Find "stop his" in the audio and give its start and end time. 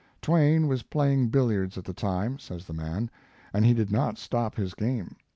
4.17-4.73